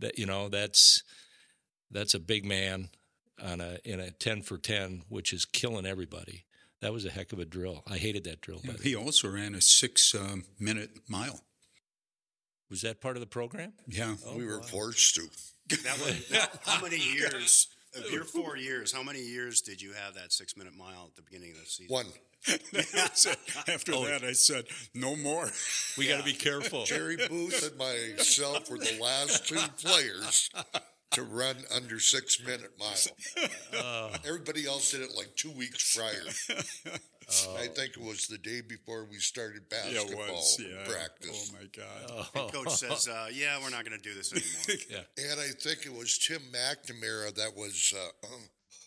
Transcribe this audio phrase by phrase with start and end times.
[0.00, 1.02] that you know that's
[1.90, 2.88] that's a big man
[3.42, 6.44] on a in a ten for ten, which is killing everybody.
[6.80, 7.84] That was a heck of a drill.
[7.88, 8.60] I hated that drill.
[8.64, 11.40] Yeah, but he also ran a six um, minute mile.
[12.68, 13.72] was that part of the program?
[13.86, 14.16] Yeah.
[14.26, 14.66] Oh, we were wow.
[14.66, 15.28] forced to.
[15.68, 18.92] That was, now, how many years of your four years?
[18.92, 21.66] How many years did you have that six minute mile at the beginning of the
[21.66, 21.92] season?
[21.94, 22.06] One.
[23.68, 24.04] After Oh.
[24.06, 24.64] that, I said,
[24.94, 25.48] no more.
[25.96, 26.84] We got to be careful.
[26.84, 30.50] Jerry Booth and myself were the last two players
[31.12, 33.48] to run under six minute mile.
[33.78, 36.58] Uh, Everybody else did it like two weeks prior.
[37.58, 40.60] I think it was the day before we started yeah, basketball it was.
[40.60, 40.92] Yeah.
[40.92, 41.52] practice.
[41.54, 42.28] Oh, my God.
[42.34, 45.30] oh, And coach says, uh, "Yeah, we're not going to do this anymore." yeah.
[45.30, 48.40] And I think it was Tim McNamara that was, uh, um,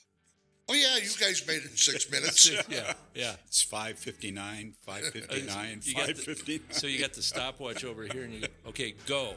[0.70, 2.52] oh, yeah, you guys made it in six minutes.
[2.70, 3.36] yeah, yeah.
[3.48, 6.62] It's 559, 559, You got the- 559.
[6.72, 9.34] So you got the stopwatch over here, and you go, okay, go.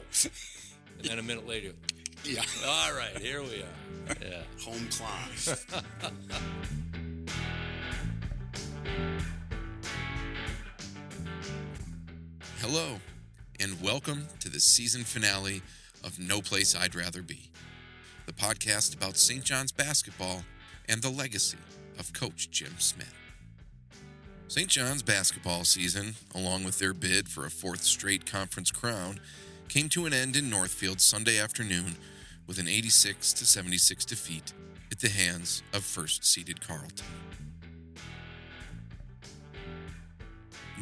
[0.99, 1.71] And then a minute later,
[2.23, 2.43] yeah.
[2.67, 4.15] all right, here we are.
[4.21, 4.43] Yeah.
[4.65, 5.29] Home climb.
[12.59, 12.97] Hello,
[13.59, 15.61] and welcome to the season finale
[16.03, 17.49] of No Place I'd Rather Be,
[18.25, 19.43] the podcast about St.
[19.43, 20.43] John's basketball
[20.87, 21.57] and the legacy
[21.97, 23.13] of Coach Jim Smith.
[24.47, 24.67] St.
[24.67, 29.19] John's basketball season, along with their bid for a fourth straight conference crown,
[29.69, 31.95] came to an end in Northfield Sunday afternoon
[32.47, 34.51] with an 86 to 76 defeat
[34.91, 37.05] at the hands of first seeded Carleton.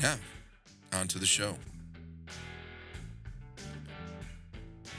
[0.02, 0.16] Now,
[0.94, 1.58] on to the show.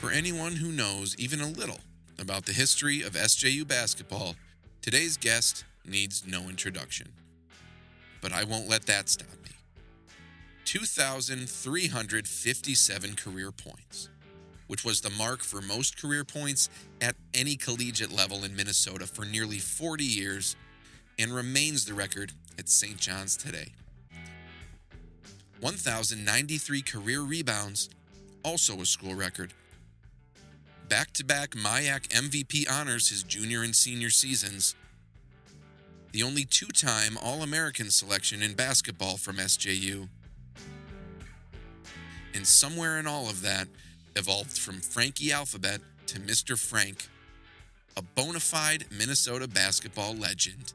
[0.01, 1.81] For anyone who knows even a little
[2.19, 4.37] about the history of SJU basketball,
[4.83, 7.09] today's guest needs no introduction.
[8.21, 9.48] But I won't let that stop me.
[10.69, 14.11] 2,357 career points,
[14.67, 16.69] which was the mark for most career points
[17.01, 20.57] at any collegiate level in Minnesota for nearly 40 years
[21.19, 22.99] and remains the record at St.
[22.99, 23.73] John's today.
[25.61, 27.89] 1,093 career rebounds,
[28.45, 29.55] also a school record.
[30.91, 34.75] Back to back MIAC MVP honors his junior and senior seasons.
[36.13, 40.11] The only two time All American selection in basketball from SJU.
[42.39, 43.67] And somewhere in all of that,
[44.15, 46.57] evolved from Frankie Alphabet to Mr.
[46.57, 47.09] Frank,
[47.97, 50.73] a bona fide Minnesota basketball legend.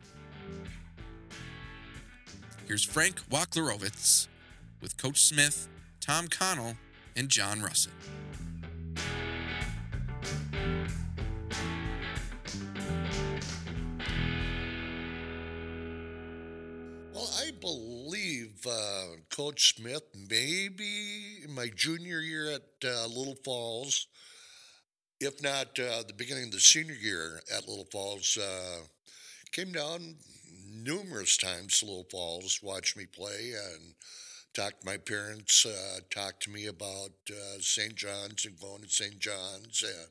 [2.68, 4.28] Here's Frank Wachlarowicz
[4.82, 5.70] with Coach Smith,
[6.02, 6.76] Tom Connell,
[7.16, 7.94] and John Russett.
[19.36, 24.06] Coach Smith, maybe in my junior year at uh, Little Falls,
[25.20, 28.82] if not uh, the beginning of the senior year at Little Falls, uh,
[29.52, 30.18] came down
[30.72, 33.96] numerous times to Little Falls, watched me play, and
[34.54, 37.96] talked to my parents, uh, talked to me about uh, St.
[37.96, 39.18] John's and going to St.
[39.18, 39.84] John's.
[39.84, 40.10] And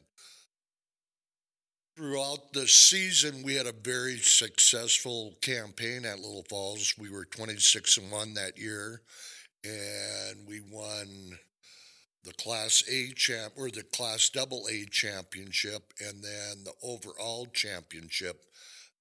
[1.96, 6.94] throughout the season, we had a very successful campaign at Little Falls.
[6.98, 9.02] We were 26 and 1 that year,
[9.64, 11.38] and we won
[12.24, 18.40] the Class A champ or the Class Double A championship, and then the overall championship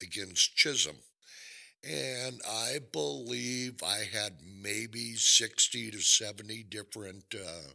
[0.01, 0.97] against Chisholm.
[1.83, 7.71] And I believe I had maybe 60 to 70 different uh,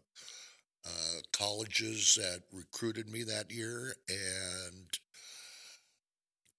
[0.84, 3.97] uh, colleges that recruited me that year.
[4.09, 4.98] And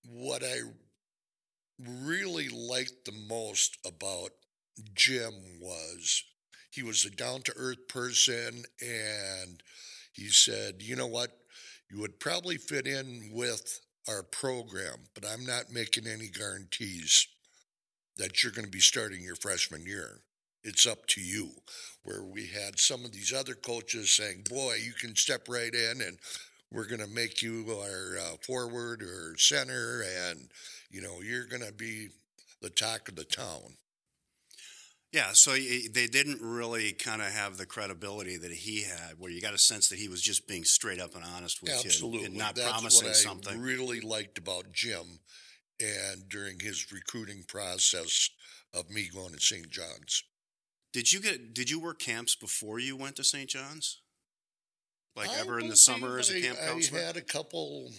[0.09, 0.57] what I
[1.79, 4.31] really liked the most about
[4.95, 6.23] Jim was
[6.71, 9.61] he was a down to earth person and
[10.13, 11.31] he said, you know what,
[11.89, 17.27] you would probably fit in with our program, but I'm not making any guarantees
[18.17, 20.21] that you're going to be starting your freshman year.
[20.63, 21.51] It's up to you.
[22.03, 26.01] Where we had some of these other coaches saying, boy, you can step right in
[26.01, 26.17] and
[26.71, 30.49] we're going to make you our uh, forward or center, and
[30.89, 32.09] you know you're going to be
[32.61, 33.77] the talk of the town.
[35.13, 39.41] Yeah, so they didn't really kind of have the credibility that he had, where you
[39.41, 42.25] got a sense that he was just being straight up and honest with Absolutely, you
[42.25, 43.61] and not that's promising what I something.
[43.61, 45.19] really liked about Jim,
[45.79, 48.29] and during his recruiting process
[48.73, 49.69] of me going to St.
[49.69, 50.23] John's.
[50.91, 51.53] Did you get?
[51.53, 53.49] Did you work camps before you went to St.
[53.49, 54.01] John's?
[55.17, 56.99] Like I ever in the summer as a I- camp counselor?
[56.99, 57.91] I had a couple.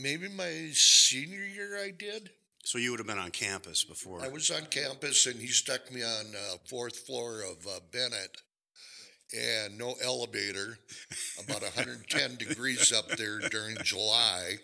[0.00, 2.30] Maybe my senior year, I did.
[2.64, 4.22] so you would have been on campus before.
[4.22, 8.36] I was on campus, and he stuck me on uh, fourth floor of uh, Benet,
[9.36, 10.78] and no elevator,
[11.44, 14.54] about 110 degrees up there during July.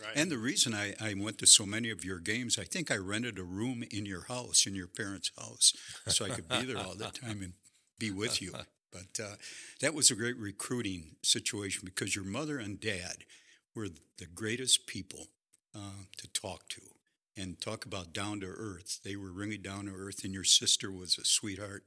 [0.00, 0.12] Right.
[0.14, 2.96] And the reason I, I went to so many of your games, I think I
[2.96, 5.72] rented a room in your house, in your parents' house,
[6.06, 7.52] so I could be there all the time and
[7.98, 8.52] be with you.
[8.92, 9.36] But uh,
[9.80, 13.24] that was a great recruiting situation because your mother and dad
[13.74, 15.28] were the greatest people
[15.74, 16.82] uh, to talk to
[17.36, 19.00] and talk about down to earth.
[19.02, 21.84] They were really down to earth, and your sister was a sweetheart.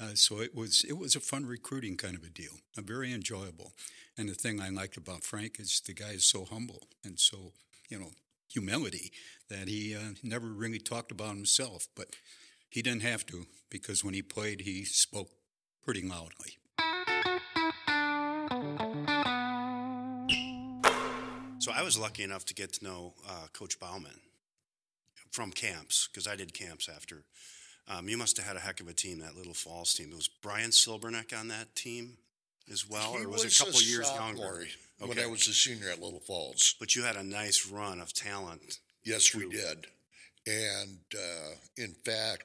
[0.00, 3.12] Uh, so it was it was a fun recruiting kind of a deal, a very
[3.12, 3.72] enjoyable.
[4.16, 7.52] And the thing I liked about Frank is the guy is so humble and so
[7.88, 8.10] you know
[8.48, 9.10] humility
[9.48, 12.08] that he uh, never really talked about himself, but
[12.68, 15.30] he didn't have to because when he played, he spoke
[15.84, 16.58] pretty loudly.
[21.58, 24.20] So I was lucky enough to get to know uh, Coach Bauman
[25.30, 27.24] from camps because I did camps after.
[27.86, 30.10] Um, you must have had a heck of a team, that Little Falls team.
[30.10, 32.16] It was Brian Silberneck on that team
[32.72, 34.66] as well, He or was, it a couple years sophomore younger?
[35.00, 36.76] When I was a senior at Little Falls.
[36.80, 38.78] But you had a nice run of talent.
[39.04, 39.86] Yes, we did.
[40.46, 42.44] And uh, in fact,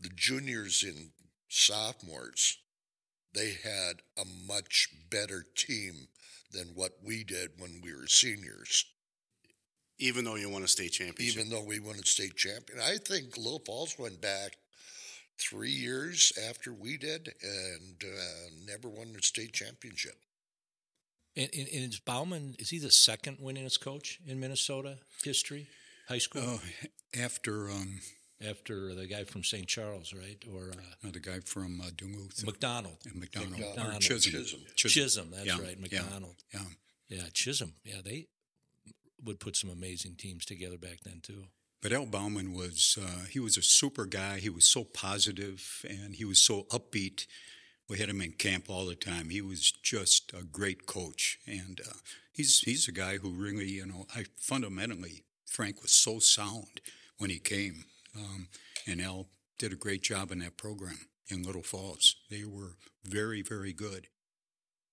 [0.00, 1.10] the juniors and
[1.48, 2.58] sophomores,
[3.34, 6.08] they had a much better team
[6.52, 8.84] than what we did when we were seniors,
[9.98, 12.78] Even though you won a state championship, even though we won a state champion.
[12.80, 14.56] I think Little Falls went back
[15.38, 20.14] three years after we did and uh, never won a state championship.
[21.36, 25.66] And, and, and is Bauman, is he the second winningest coach in Minnesota history,
[26.08, 26.42] high school?
[26.44, 26.60] Oh,
[27.20, 28.00] after um,
[28.48, 29.66] After the guy from St.
[29.66, 30.42] Charles, right?
[30.54, 32.98] Or uh, uh, the guy from uh, Duluth, McDonald.
[33.04, 34.00] and McDonald, or McDonald.
[34.02, 34.32] Chisholm.
[34.42, 34.60] Chisholm.
[34.76, 35.76] Chisholm, that's Yeah, right.
[35.90, 36.36] yeah, McDonald.
[36.52, 36.60] Yeah.
[37.08, 37.74] Yeah, Chisholm.
[37.84, 38.26] Yeah, they
[39.22, 41.44] would put some amazing teams together back then, too.
[41.82, 44.38] But Al Bauman was uh, he was a super guy.
[44.38, 47.26] He was so positive and he was so upbeat.
[47.90, 49.28] We had him in camp all the time.
[49.28, 51.92] He was just a great coach, and uh,
[52.32, 56.80] he's he's a guy who really you know I fundamentally Frank was so sound
[57.18, 57.84] when he came,
[58.16, 58.48] um,
[58.86, 59.28] and Al
[59.58, 62.16] did a great job in that program in Little Falls.
[62.30, 64.08] They were very very good.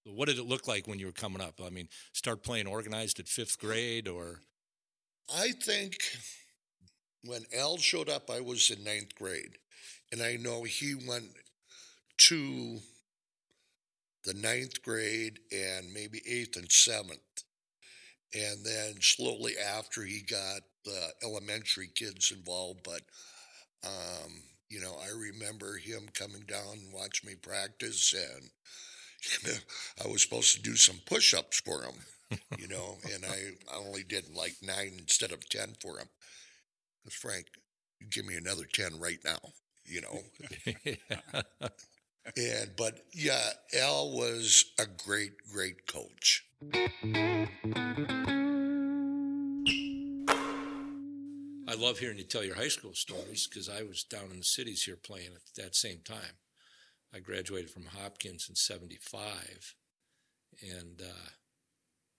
[0.03, 1.59] What did it look like when you were coming up?
[1.63, 4.39] I mean, start playing organized at fifth grade, or
[5.33, 5.95] I think
[7.23, 9.57] when Al showed up, I was in ninth grade.
[10.12, 11.29] And I know he went
[12.18, 12.79] to
[14.25, 17.19] the ninth grade and maybe eighth and seventh.
[18.33, 22.81] And then slowly after he got the elementary kids involved.
[22.83, 23.01] But,
[23.86, 24.31] um,
[24.69, 28.50] you know, I remember him coming down and watch me practice and
[30.04, 33.78] I was supposed to do some push ups for him, you know, and I, I
[33.78, 36.07] only did like nine instead of 10 for him.
[37.04, 37.45] Because Frank,
[38.00, 39.39] you give me another 10 right now,
[39.86, 40.19] you know.
[42.38, 43.50] and, but yeah,
[43.80, 46.45] Al was a great, great coach.
[51.71, 54.44] I love hearing you tell your high school stories because I was down in the
[54.44, 56.35] cities here playing at that same time.
[57.15, 59.75] I graduated from Hopkins in 75,
[60.62, 61.29] and uh,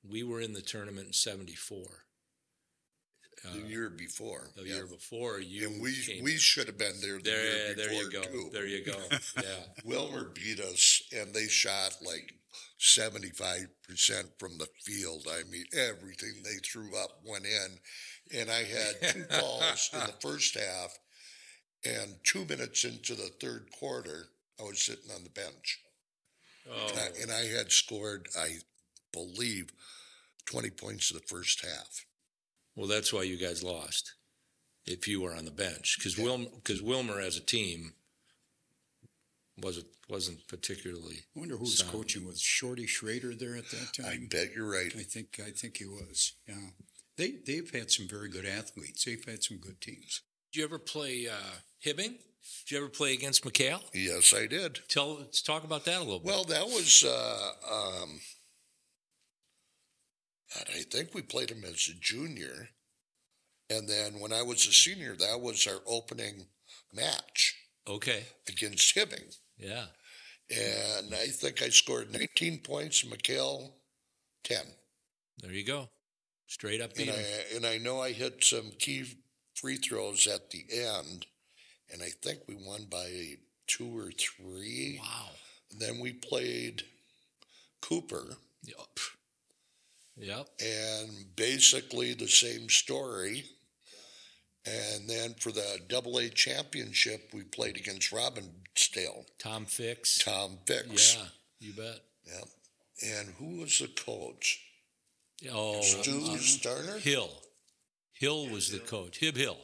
[0.02, 1.82] we were in the tournament in 74.
[3.44, 4.50] Uh, the year before.
[4.56, 4.74] the yeah.
[4.74, 8.10] year before, you and we we should have been there the there, year there you
[8.10, 8.22] go.
[8.22, 8.50] too.
[8.52, 8.96] There you go.
[9.36, 9.64] Yeah.
[9.84, 12.34] Willmar beat us, and they shot like
[12.78, 15.26] seventy-five percent from the field.
[15.28, 20.14] I mean, everything they threw up went in, and I had two calls in the
[20.20, 20.96] first half,
[21.84, 24.28] and two minutes into the third quarter,
[24.60, 25.80] I was sitting on the bench,
[26.70, 28.58] Oh, and, I, and I had scored, I
[29.12, 29.72] believe,
[30.46, 32.04] twenty points in the first half.
[32.76, 34.14] Well, that's why you guys lost.
[34.84, 37.92] If you were on the bench, because Willmar, because Willmar as a team
[39.62, 41.20] wasn't wasn't particularly.
[41.36, 41.92] I wonder who was Sound.
[41.92, 42.26] coaching.
[42.26, 44.06] Was Shorty Schrader there at that time?
[44.06, 44.92] I bet you're right.
[44.96, 46.32] I think I think he was.
[46.48, 46.70] Yeah,
[47.16, 49.04] they they've had some very good athletes.
[49.04, 50.22] They've had some good teams.
[50.52, 52.16] Did you ever play uh, Hibbing?
[52.66, 53.82] Did you ever play against McHale?
[53.94, 54.80] Yes, I did.
[54.88, 56.26] Tell let's talk about that a little bit.
[56.26, 57.50] Well, that was, uh,
[58.02, 58.18] um,
[60.54, 62.68] God, I think we played him as a junior.
[63.70, 66.46] And then when I was a senior, that was our opening
[66.92, 67.56] match
[67.88, 69.36] okay, against Hibbing.
[69.56, 69.86] yeah,
[70.50, 73.70] And I think I scored 19 points, and McHale
[74.44, 74.58] 10.
[75.38, 75.88] there you go.
[76.46, 77.10] Straight up And.
[77.10, 79.04] I, and I know I hit some key
[79.54, 81.26] free throws at the end,
[81.90, 85.00] and I think we won by two or three.
[85.00, 85.30] Wow.
[85.70, 86.82] And then we played
[87.80, 88.36] Cooper.
[88.64, 88.98] Yep.
[90.16, 90.46] Yep.
[90.60, 93.44] and basically the same story.
[94.64, 100.18] And then for the double A championship, we played against Robin Stale, Tom Fix.
[100.18, 101.16] Tom Fix.
[101.16, 101.26] Yeah,
[101.58, 101.98] you bet.
[102.26, 102.44] Yep.
[103.04, 104.60] And who was the coach?
[105.50, 107.00] Oh, Stu uh, Starner?
[107.00, 107.30] Hill.
[108.12, 109.18] Hill was the coach.
[109.18, 109.58] Hib Hill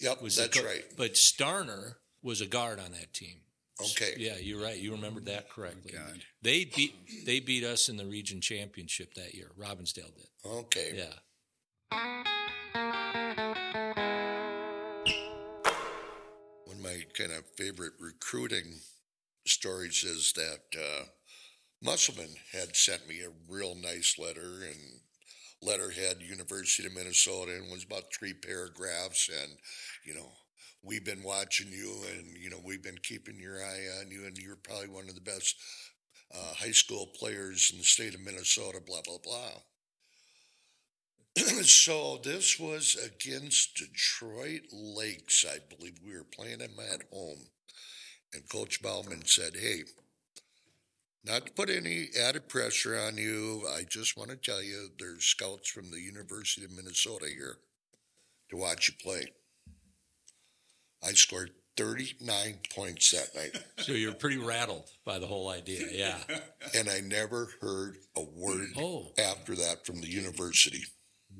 [0.00, 0.84] Yep, was the that's co- right.
[0.96, 3.40] But Starner was a guard on that team.
[3.80, 4.14] Okay.
[4.16, 4.76] Yeah, you're right.
[4.76, 5.92] You remembered that correctly.
[5.92, 6.20] God.
[6.42, 6.94] They beat
[7.24, 9.50] they beat us in the region championship that year.
[9.58, 10.28] Robbinsdale did.
[10.44, 10.94] Okay.
[10.96, 11.14] Yeah.
[16.64, 18.80] One of my kind of favorite recruiting
[19.46, 21.04] stories is that uh,
[21.82, 25.00] Musselman had sent me a real nice letter and
[25.62, 29.52] letterhead University of Minnesota and it was about three paragraphs and
[30.04, 30.30] you know
[30.82, 34.38] we've been watching you and you know we've been keeping your eye on you and
[34.38, 35.56] you're probably one of the best
[36.34, 39.60] uh, high school players in the state of Minnesota blah blah blah
[41.62, 45.98] so this was against Detroit Lakes, I believe.
[46.04, 47.46] We were playing them at home.
[48.32, 49.82] And Coach Bauman said, Hey,
[51.24, 55.24] not to put any added pressure on you, I just want to tell you there's
[55.24, 57.58] scouts from the University of Minnesota here
[58.50, 59.26] to watch you play.
[61.02, 65.86] I scored 39 points that night, So you're pretty rattled by the whole idea.
[65.92, 66.18] Yeah.
[66.74, 70.82] and I never heard a word Oh, after that from the university.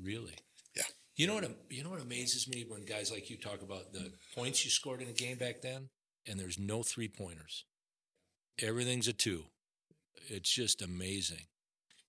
[0.01, 0.35] really?
[0.75, 0.83] Yeah.
[1.17, 1.49] You know what?
[1.69, 5.01] You know what amazes me when guys like you talk about the points you scored
[5.01, 5.89] in a game back then,
[6.25, 7.65] and there's no three pointers.
[8.61, 9.43] Everything's a two.
[10.29, 11.47] It's just amazing.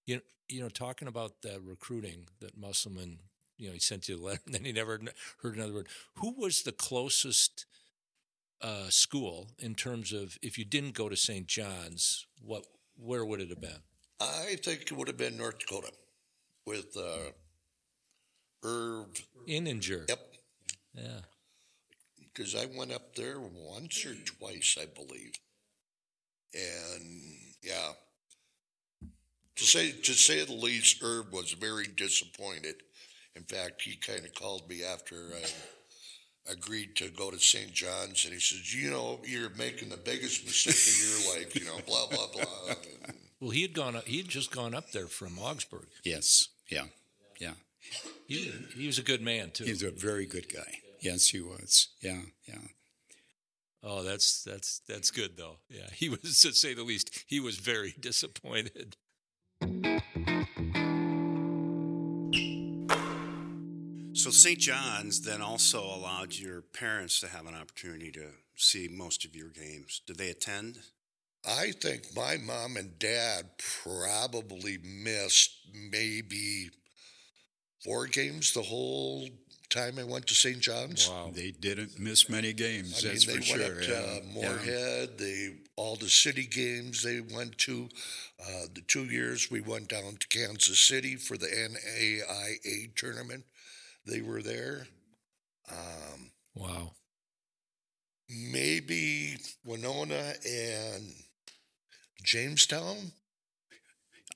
[0.06, 3.18] You know, you know, talking about the recruiting that Musselman,
[3.60, 5.00] you know, he sent you a letter, and then he never
[5.42, 5.88] heard another word.
[6.14, 7.66] Who was the closest
[8.62, 11.46] uh, school in terms of if you didn't go to St.
[11.46, 12.26] John's?
[12.42, 12.64] What,
[12.96, 13.82] where would it have been?
[14.20, 15.92] I think it would have been North Dakota
[16.66, 17.30] with uh,
[18.64, 19.06] Irv.
[19.48, 20.08] Inninger.
[20.08, 20.20] Yep.
[20.94, 21.20] Yeah.
[22.18, 25.32] because I went up there once or twice, I believe.
[26.54, 27.92] And yeah,
[29.56, 32.76] to say to say the least, Herb was very disappointed.
[33.40, 37.72] In fact, he kind of called me after I agreed to go to St.
[37.72, 41.56] John's, and he says, "You know, you're making the biggest mistake of your life.
[41.56, 42.74] You know, blah blah blah."
[43.06, 43.96] And Well, he had gone.
[43.96, 45.86] Up, he had just gone up there from Augsburg.
[46.04, 46.48] Yes.
[46.68, 46.84] Yeah.
[47.40, 47.54] Yeah.
[48.26, 49.64] He he was a good man too.
[49.64, 50.80] He's a very good guy.
[51.00, 51.88] Yes, he was.
[52.02, 52.20] Yeah.
[52.46, 52.58] Yeah.
[53.82, 55.56] oh, that's that's that's good though.
[55.70, 57.24] Yeah, he was to say the least.
[57.26, 58.96] He was very disappointed.
[64.22, 64.58] So St.
[64.58, 69.48] John's then also allowed your parents to have an opportunity to see most of your
[69.48, 70.02] games.
[70.06, 70.78] Did they attend?
[71.48, 75.52] I think my mom and dad probably missed
[75.90, 76.68] maybe
[77.82, 79.26] four games the whole
[79.70, 80.60] time I went to St.
[80.60, 81.08] John's.
[81.08, 81.30] Wow.
[81.32, 83.02] They didn't miss many games.
[83.02, 83.76] I that's mean, they for went sure.
[83.76, 84.48] up to uh, yeah.
[84.48, 85.18] Moorhead.
[85.18, 87.88] They all the city games they went to.
[88.38, 93.44] Uh, the two years we went down to Kansas City for the NAIA tournament,
[94.10, 94.86] they were there.
[95.70, 96.92] Um, Wow.
[98.28, 101.12] maybe Winona and
[102.22, 103.12] Jamestown.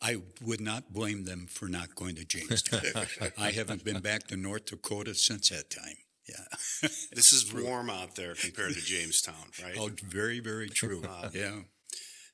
[0.01, 2.83] I would not blame them for not going to Jamestown.
[3.39, 5.97] I haven't been back to North Dakota since that time.
[6.29, 6.45] Yeah.
[7.13, 9.77] This is warm out there compared to Jamestown, right?
[9.79, 11.03] oh, very, very true.
[11.33, 11.61] yeah.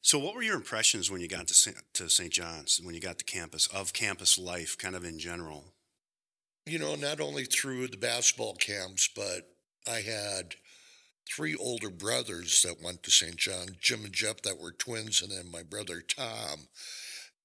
[0.03, 1.77] So, what were your impressions when you got to St.
[1.95, 2.33] to St.
[2.33, 5.75] John's, when you got to campus, of campus life, kind of in general?
[6.67, 9.49] You know, not only through the basketball camps, but
[9.89, 10.55] I had
[11.29, 13.37] three older brothers that went to St.
[13.37, 16.69] John, Jim and Jeff, that were twins, and then my brother Tom.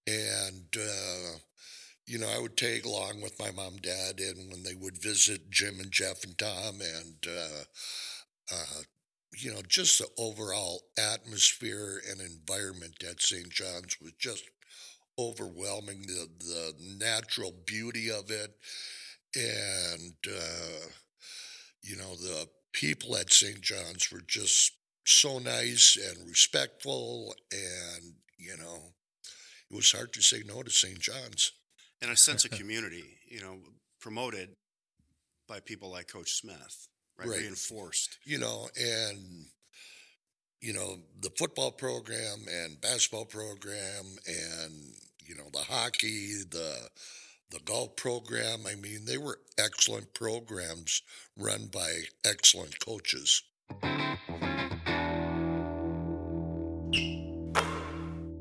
[0.08, 1.38] And, uh,
[2.06, 5.50] you know, I would tag along with my mom dad, and when they would visit
[5.50, 7.64] Jim and Jeff and Tom, and, uh,
[8.54, 8.82] uh,
[9.38, 13.50] you know, just the overall atmosphere and environment at St.
[13.50, 14.44] John's was just
[15.18, 16.04] overwhelming.
[16.04, 18.56] The the natural beauty of it,
[19.36, 20.88] and uh,
[21.82, 23.62] you know the people at St.
[23.62, 24.74] John's were just
[25.06, 28.94] so nice and respectful, and you know
[29.70, 31.00] it was hard to say no to St.
[31.00, 31.52] John's.
[32.02, 33.58] And a sense of community, you know,
[34.00, 34.50] promoted
[35.48, 36.88] by people like Coach Smith,
[37.18, 37.28] right?
[37.28, 37.40] Right.
[37.42, 38.18] Reinforced.
[38.26, 39.46] You know, and
[40.62, 44.74] you know the football program and basketball program, and
[45.24, 46.90] you know the hockey, the
[47.52, 48.66] the golf program.
[48.68, 51.02] I mean, they were excellent programs
[51.38, 53.44] run by excellent coaches.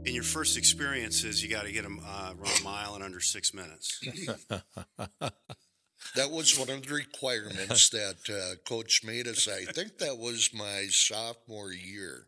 [0.06, 3.20] In your first experiences, you got to get them uh, run a mile in under
[3.20, 4.00] six minutes.
[6.16, 9.48] That was one of the requirements that uh, coach made us.
[9.48, 12.26] I think that was my sophomore year.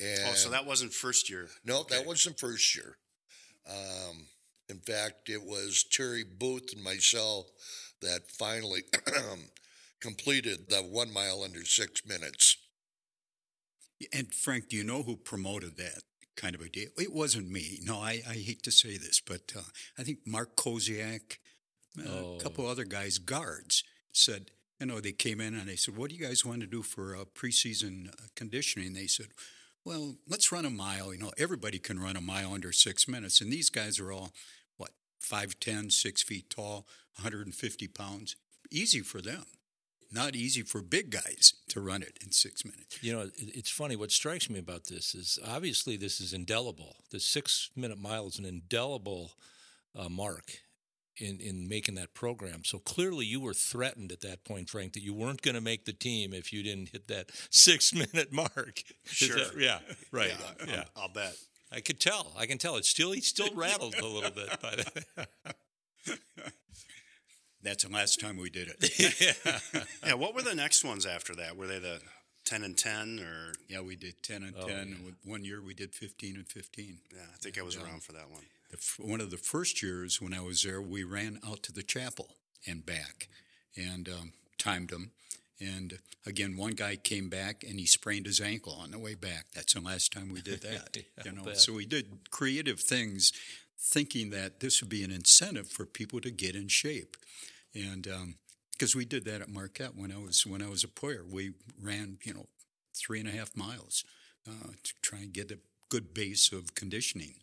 [0.00, 1.48] And Oh, so that wasn't first year.
[1.64, 2.96] no, that wasn't first year.
[3.70, 4.26] Um,
[4.68, 7.46] in fact, it was Terry Booth and myself
[8.02, 8.82] that finally
[10.00, 12.56] completed the one mile under six minutes.
[14.12, 16.02] And Frank, do you know who promoted that
[16.36, 16.88] kind of a deal?
[16.98, 17.80] It wasn't me.
[17.82, 19.62] No, I, I hate to say this, but uh,
[19.98, 21.38] I think Mark Koziak,
[21.98, 22.36] uh, Oh.
[22.38, 23.82] a couple other guys, guards,
[24.12, 26.66] said, you know, they came in and they said, what do you guys want to
[26.66, 28.92] do for uh, preseason uh, conditioning?
[28.92, 29.28] They said,
[29.84, 31.12] well, let's run a mile.
[31.12, 33.40] You know, everybody can run a mile under six minutes.
[33.40, 34.32] And these guys are all, what,
[35.28, 38.36] 5'10, six feet tall, 150 pounds.
[38.70, 39.44] Easy for them.
[40.10, 43.02] Not easy for big guys to run it in six minutes.
[43.02, 43.94] You know, it's funny.
[43.94, 46.96] What strikes me about this is obviously this is indelible.
[47.10, 49.32] The six minute mile is an indelible
[49.94, 50.60] uh, mark
[51.18, 52.64] in, in making that program.
[52.64, 55.84] So clearly you were threatened at that point, Frank, that you weren't going to make
[55.84, 58.82] the team if you didn't hit that six minute mark.
[59.04, 59.36] Is Sure.
[59.36, 59.80] that- yeah,
[60.10, 60.32] right.
[60.60, 60.84] Yeah, Yeah.
[60.96, 61.34] I'll, I'll bet.
[61.72, 62.32] I could tell.
[62.38, 62.76] I can tell.
[62.76, 65.28] It's still, he's still rattled a little bit by that.
[67.62, 69.34] That's the last time we did it.
[69.44, 69.58] yeah.
[70.06, 71.56] Yeah, what were the next ones after that?
[71.56, 72.00] Were they the
[72.44, 74.76] 10 and 10 or Yeah, we did 10 and Oh, 10.
[74.76, 74.82] yeah.
[74.82, 76.98] and One year we did 15 and 15.
[77.14, 78.44] yeah, I think I was around for that one.
[78.70, 81.72] The, f- one of the first years when I was there, we ran out to
[81.72, 83.28] the chapel and back
[83.76, 85.10] and um, timed them.
[85.60, 89.46] And again, one guy came back and he sprained his ankle on the way back.
[89.54, 90.96] That's the last time we did that.
[90.96, 93.32] Yeah, you know, I'll so we did creative things,
[93.78, 97.16] thinking that this would be an incentive for people to get in shape.
[97.74, 98.06] And
[98.72, 101.52] because we did that at Marquette when I was when I was a player, we
[101.82, 102.46] ran you know
[102.94, 104.04] three and a half miles
[104.48, 107.34] uh, to try and get a good base of conditioning.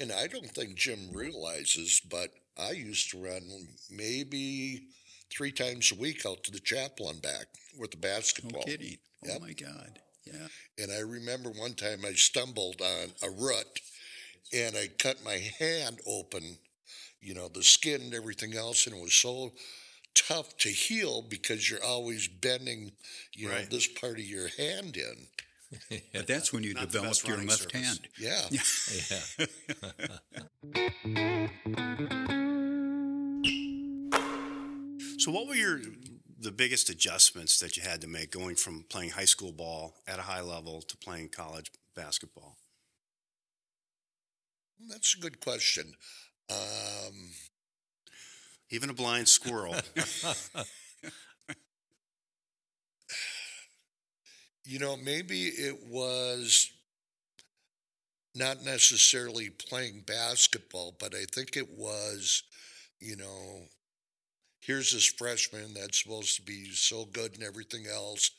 [0.00, 4.82] And I don't think Jim realizes, but I used to run maybe
[5.30, 7.46] three times a week out to the chapel and back
[7.78, 8.62] with the No basketball.
[8.62, 8.98] kidding.
[9.24, 9.36] Oh yep.
[9.36, 9.98] Oh my God.
[10.24, 10.48] Yeah.
[10.78, 13.80] And I remember one time I stumbled on a rut
[14.52, 16.58] and I cut my hand open,
[17.20, 19.52] you know, the skin and everything else, and it was so
[20.14, 22.92] tough to heal because you're always bending,
[23.34, 23.70] you know, Right.
[23.70, 25.26] this part of your hand in.
[26.14, 27.86] But that's when you Not developed your left surface.
[27.86, 28.08] hand.
[28.18, 28.48] Yeah.
[32.34, 32.38] yeah.
[35.28, 35.78] So, what were your
[36.40, 40.18] the biggest adjustments that you had to make going from playing high school ball at
[40.18, 42.56] a high level to playing college basketball?
[44.88, 45.92] That's a good question.
[46.48, 47.34] Um,
[48.70, 49.74] Even a blind squirrel.
[54.64, 56.70] you know, maybe it was
[58.34, 62.44] not necessarily playing basketball, but I think it was,
[62.98, 63.66] you know,
[64.68, 68.32] here's this freshman that's supposed to be so good and everything else.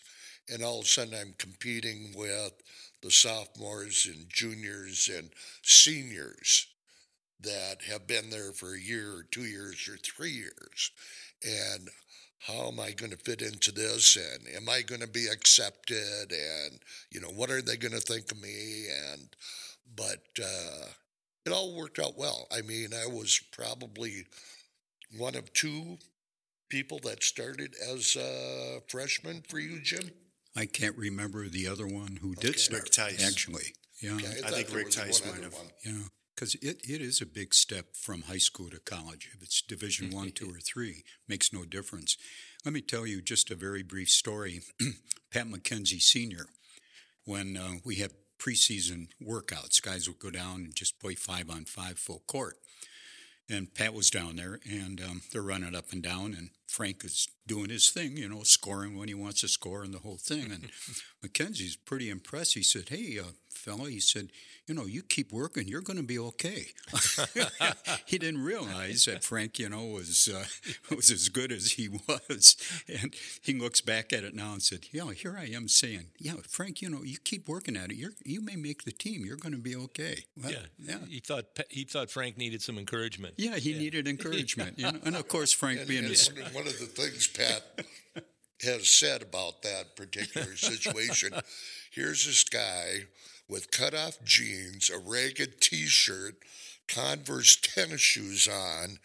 [0.48, 2.54] And all of a sudden I'm competing with
[3.02, 5.32] the sophomores and juniors and
[5.64, 6.68] seniors
[7.42, 10.92] that have been there for a year or two years or three years.
[11.44, 11.90] And
[12.42, 14.16] how am I going to fit into this?
[14.16, 16.32] And am I going to be accepted?
[16.32, 18.86] And, you know, what are they going to think of me?
[19.12, 19.30] And,
[19.96, 20.86] but uh,
[21.48, 22.46] it all worked out well.
[22.56, 24.26] I mean, I was probably
[25.18, 25.98] one of two
[26.70, 30.12] people that started as a freshman for you, Jim.
[30.56, 32.58] I can't remember the other one who did Okay.
[32.60, 32.84] start.
[32.84, 33.24] Rick Tice.
[33.28, 35.54] Actually, yeah, Okay, I thought think Rick was Tice might have.
[35.54, 35.72] one.
[35.86, 36.04] yeah,
[36.36, 39.30] because it, it is a big step from high school to college.
[39.36, 42.18] If it's Division One, two, or three, makes no difference.
[42.66, 44.62] Let me tell you just a very brief story.
[45.32, 46.48] Pat McKenzie Senior,
[47.26, 51.66] when uh, we had preseason workouts, guys would go down and just play five on
[51.66, 52.56] five full court.
[53.50, 57.28] And Pat was down there, and um, they're running up and down, and Frank is
[57.48, 60.52] doing his thing, you know, scoring when he wants to score and the whole thing.
[60.52, 60.70] And
[61.24, 62.54] Mackenzie's pretty impressed.
[62.54, 64.30] He said, "Hey, uh, fella," he said,
[64.68, 66.68] "you know, you keep working, you're going to be okay."
[68.06, 70.46] he didn't realize that Frank, you know, was uh,
[70.96, 72.56] was as good as he was,
[72.88, 76.34] and he looks back at it now and said, "Yeah, here I am saying, yeah,
[76.48, 79.38] Frank, you know, you keep working at it, you're you may make the team, you're
[79.38, 80.60] going to be okay." Well, Yeah.
[80.80, 80.98] yeah.
[81.10, 83.34] He thought he thought Frank needed some encouragement.
[83.38, 85.00] Yeah, he needed encouragement, you know?
[85.04, 86.30] and of course Frank being his
[86.60, 87.86] one, of the things Pat
[88.64, 91.32] has said about that particular situation
[91.92, 93.06] here's this guy
[93.48, 96.36] with cut off jeans, a ragged t shirt,
[96.90, 99.00] Converse tennis shoes on,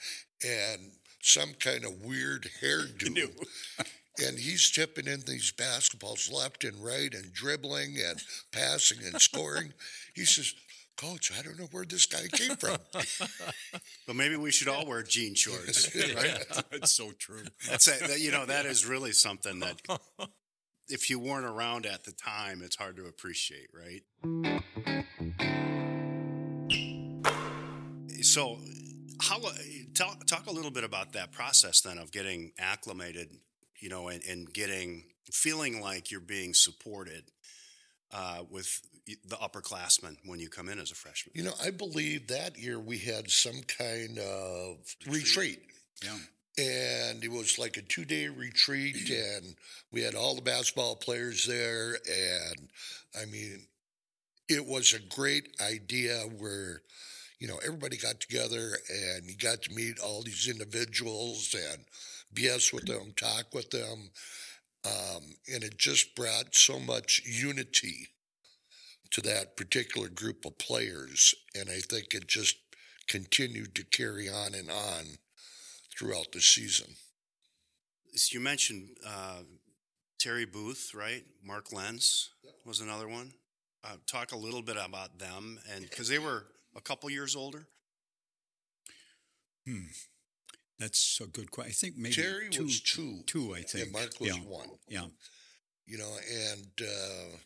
[0.44, 0.80] and
[1.22, 3.30] some kind of weird hairdo.
[4.26, 8.20] And he's tipping in these basketballs left and right and dribbling and
[8.52, 9.72] passing and scoring.
[10.14, 10.54] He says,
[10.96, 12.78] coach, I don't know where this guy came from.
[14.06, 16.46] but maybe we should all wear jean shorts, right?
[16.48, 17.44] It's that's so true.
[17.68, 19.80] That's a, that, you know that is really something that
[20.88, 24.02] if you weren't around at the time, it's hard to appreciate, right?
[28.22, 28.58] So,
[29.20, 29.52] how uh,
[29.94, 33.28] talk, talk a little bit about that process then of getting acclimated,
[33.78, 37.24] you know, and, and getting feeling like you're being supported
[38.12, 41.32] uh, with the upperclassmen when you come in as a freshman.
[41.34, 45.60] You know, I believe that year we had some kind of retreat.
[46.02, 46.16] Yeah.
[46.56, 49.54] And it was like a two day retreat, and
[49.92, 51.98] we had all the basketball players there.
[52.08, 52.68] And
[53.20, 53.66] I mean,
[54.48, 56.82] it was a great idea where,
[57.38, 61.84] you know, everybody got together and you got to meet all these individuals and
[62.34, 64.10] BS with them, talk with them.
[64.86, 68.08] Um, and it just brought so much unity
[69.14, 71.36] to that particular group of players.
[71.54, 72.56] And I think it just
[73.06, 75.04] continued to carry on and on
[75.96, 76.96] throughout the season.
[78.14, 79.42] So you mentioned uh,
[80.18, 81.24] Terry Booth, right?
[81.44, 82.30] Mark Lenz
[82.66, 83.32] was another one.
[83.84, 87.66] Uh, talk a little bit about them, and because they were a couple years older.
[89.64, 89.90] Hmm.
[90.80, 91.70] That's a good question.
[91.70, 93.54] I think maybe Terry two, was two, two.
[93.54, 94.42] I think and Mark was yeah.
[94.42, 94.68] one.
[94.88, 95.06] Yeah.
[95.86, 96.16] You know,
[96.50, 97.36] and uh,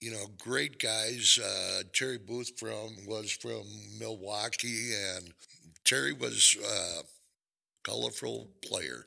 [0.00, 1.38] you know, great guys.
[1.42, 3.64] Uh, Terry Booth from was from
[3.98, 5.32] Milwaukee, and
[5.84, 7.02] Terry was a
[7.88, 9.06] colorful player.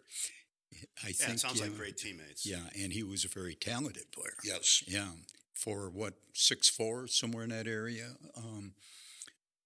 [1.03, 2.45] I Yeah, think it sounds yeah, like great teammates.
[2.45, 4.33] Yeah, and he was a very talented player.
[4.43, 5.09] Yes, Yeah,
[5.53, 8.15] for what six four somewhere in that area.
[8.35, 8.73] Um,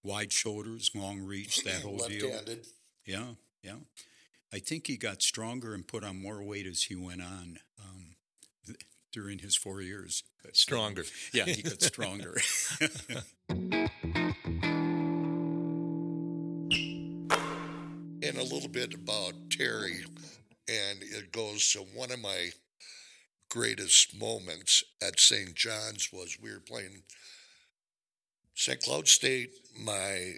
[0.03, 2.27] wide shoulders, long reach, that whole deal.
[2.29, 2.67] left-handed.
[3.05, 3.77] Yeah, yeah.
[4.53, 8.05] I think he got stronger and put on more weight as he went on um,
[8.05, 8.05] th-
[9.15, 10.23] during his four years.
[10.43, 11.06] But, Stronger.
[11.32, 12.38] Yeah, he got stronger.
[13.49, 13.89] and
[18.38, 20.04] a little bit about Terry,
[20.67, 22.49] and it goes to one of my
[23.49, 25.56] greatest moments at St.
[25.56, 27.04] John's was we were playing
[28.54, 28.82] St.
[28.82, 30.34] Cloud State my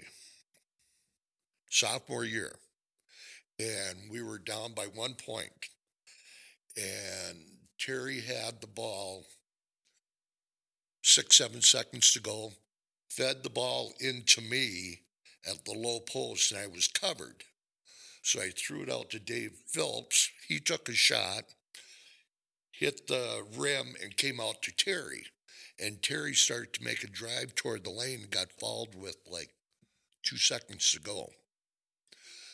[1.68, 2.54] sophomore year,
[3.58, 5.66] and we were down by one point,
[6.76, 9.26] and Terry had the ball
[11.02, 12.52] six, seven seconds to go,
[13.08, 15.00] fed the ball into me
[15.48, 17.44] at the low post, and I was covered.
[18.22, 20.30] So I threw it out to Dave Phillips.
[20.48, 21.44] He took a shot,
[22.72, 25.26] hit the rim, and came out to Terry.
[25.80, 29.50] And Terry started to make a drive toward the lane and got fouled with like
[30.22, 31.30] two seconds to go.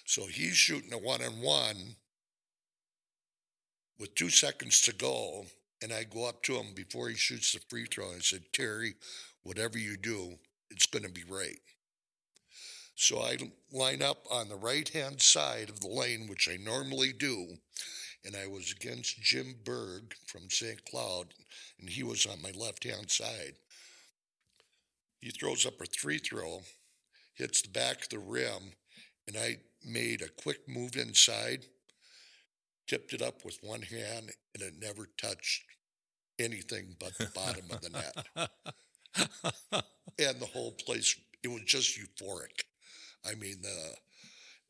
[0.04, 1.96] So he's shooting a one on one
[3.98, 5.46] with two seconds to go.
[5.82, 8.44] And I go up to him before he shoots the free throw and I said,
[8.52, 8.94] Terry,
[9.42, 10.38] whatever you do,
[10.70, 11.58] it's going to be right.
[12.96, 13.36] So I
[13.72, 17.58] line up on the right hand side of the lane, which I normally do.
[18.24, 20.82] And I was against Jim Berg from St.
[20.86, 21.34] Cloud,
[21.78, 23.54] and he was on my left hand side.
[25.20, 26.62] He throws up a three throw,
[27.34, 28.72] hits the back of the rim,
[29.26, 31.66] and I made a quick move inside,
[32.86, 35.62] tipped it up with one hand, and it never touched
[36.38, 38.50] anything but the bottom of the net.
[40.18, 42.62] And the whole place, it was just euphoric.
[43.26, 43.94] I mean, the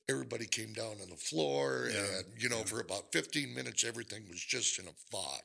[0.09, 4.41] everybody came down on the floor, and you know, for about 15 minutes, everything was
[4.41, 5.43] just in a fog.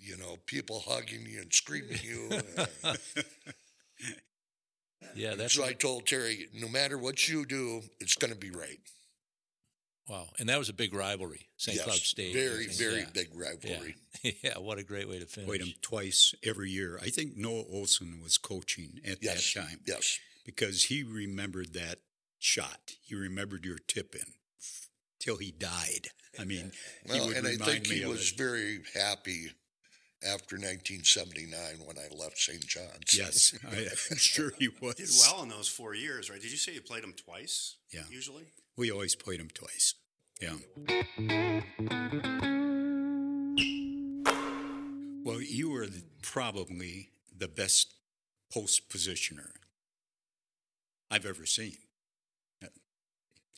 [0.00, 2.28] You know, people hugging you and screaming you.
[2.84, 2.98] and-
[5.14, 8.50] Yeah, that's so I told Terry, no matter what you do, it's going to be
[8.50, 8.78] right.
[10.08, 10.28] Wow.
[10.38, 11.76] And that was a big rivalry, St.
[11.76, 12.32] Yes, Cloud State.
[12.34, 13.06] very, very yeah.
[13.12, 13.96] big rivalry.
[14.42, 15.48] yeah, what a great way to finish.
[15.48, 16.98] Played him twice every year.
[17.02, 20.18] I think Noel Olson was coaching at Yes, that time yes.
[20.46, 21.98] because he remembered that
[22.38, 22.94] shot.
[23.02, 24.32] He remembered your tip in
[25.20, 26.08] till he died.
[26.38, 26.72] I mean,
[27.04, 28.38] he Well, would and I think me he was it.
[28.38, 29.48] very happy
[30.24, 32.64] after 1979 when I left St.
[32.66, 33.16] John's.
[33.16, 34.94] Yes, I, I'm sure he was.
[34.94, 36.40] Did well in those four years, right?
[36.40, 37.76] Did you say you played him twice?
[37.92, 38.02] Yeah.
[38.10, 38.44] Usually.
[38.76, 39.94] We always played him twice.
[40.40, 40.54] Yeah.
[45.24, 45.86] Well, you were
[46.22, 47.94] probably the best
[48.52, 49.50] post positioner
[51.10, 51.76] I've ever seen.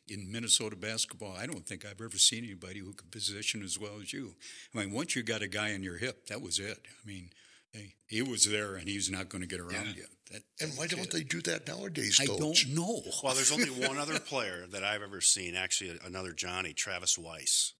[0.08, 4.00] In Minnesota basketball, I don't think I've ever seen anybody who could position as well
[4.02, 4.34] as you.
[4.74, 6.78] I mean, once you got a guy in your hip, that was it.
[6.88, 7.30] I mean,
[7.72, 10.04] hey, he was there and he's not going to get around you.
[10.32, 11.10] That, And why don't it.
[11.10, 12.64] they do that nowadays, I coach?
[12.66, 13.02] don't know.
[13.22, 15.54] Well, there's only one other player that I've ever seen.
[15.56, 17.72] Actually, another Johnny, Travis Weiss.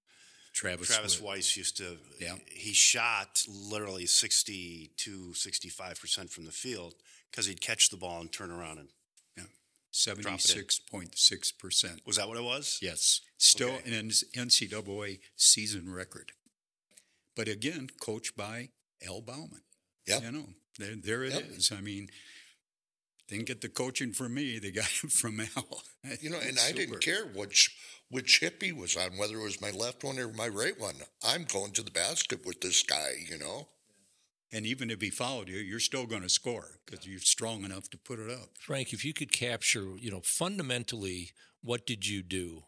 [0.53, 1.27] Travis, Travis Wood.
[1.29, 1.97] Weiss used to.
[2.21, 2.35] Yeah.
[2.51, 6.95] He shot literally 62, 65 percent from the field
[7.31, 8.89] because he'd catch the ball and turn around and.
[9.93, 12.01] Seventy-six point six percent.
[12.07, 12.79] Was that what it was?
[12.81, 13.99] Yes, still Okay.
[13.99, 16.31] an NCAA season record.
[17.35, 18.69] But again, coached by
[19.05, 19.63] Al Bauman.
[20.07, 20.23] Yep.
[20.23, 20.47] You know,
[20.79, 21.71] there, there it is.
[21.71, 21.79] Yep.
[21.79, 22.09] I mean,
[23.29, 24.59] Didn't get the coaching from me.
[24.59, 25.83] They got it from Al.
[26.21, 27.77] You know, and I didn't care which
[28.09, 30.97] which hip he was on, whether it was my left one or my right one.
[31.23, 33.13] I'm going to the basket with this guy.
[33.31, 33.69] You know.
[34.53, 37.89] And even if he followed you, you're still going to score because you're strong enough
[37.91, 38.51] to put it up.
[38.59, 41.31] Frank, if you could capture, you know, fundamentally,
[41.63, 42.65] what did you do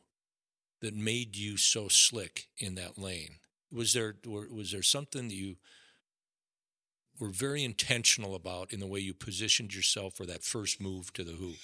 [0.80, 3.40] that made you so slick in that lane?
[3.72, 5.56] Was there was there something that you
[7.22, 11.22] were very intentional about in the way you positioned yourself for that first move to
[11.22, 11.54] the hoop?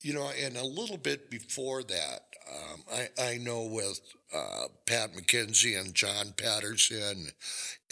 [0.00, 4.00] You know, and a little bit before that, um, I, I know with
[4.34, 7.26] uh, Pat McKenzie and John Patterson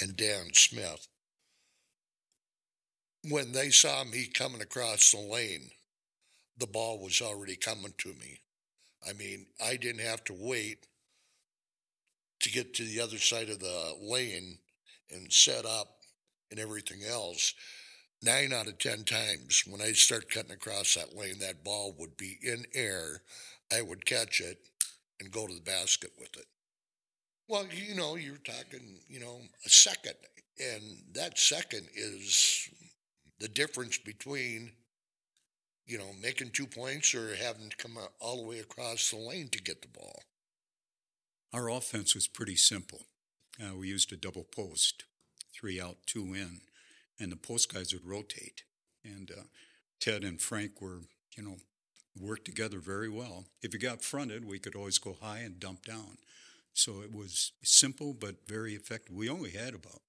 [0.00, 1.06] and Dan Smith,
[3.28, 5.70] when they saw me coming across the lane,
[6.56, 8.40] the ball was already coming to me.
[9.06, 10.86] I mean, I didn't have to wait
[12.40, 14.56] to get to the other side of the lane
[15.10, 16.01] and set up
[16.52, 17.54] and everything else
[18.22, 22.16] nine out of ten times when I start cutting across that lane, that ball would
[22.16, 23.22] be in air.
[23.76, 24.58] I would catch it
[25.20, 26.46] and go to the basket with it.
[27.48, 30.14] Well, you know, you're talking, you know, a second,
[30.60, 30.82] and
[31.14, 32.68] that second is
[33.40, 34.70] the difference between,
[35.86, 39.48] you know, making two points or having to come all the way across the lane
[39.48, 40.22] to get the ball.
[41.52, 43.00] Our offense was pretty simple.
[43.60, 45.04] Uh, we used a double post,
[45.62, 46.60] three out, two in,
[47.20, 48.64] and the post guys would rotate.
[49.04, 49.44] And uh,
[50.00, 51.02] Ted and Frank were,
[51.36, 51.56] you know,
[52.18, 53.44] worked together very well.
[53.62, 56.18] If you got fronted, we could always go high and dump down.
[56.74, 59.14] So it was simple but very effective.
[59.14, 60.02] We only had about